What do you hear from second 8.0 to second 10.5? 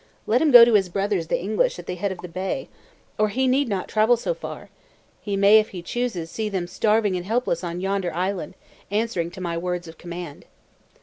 island; answering to my words of command.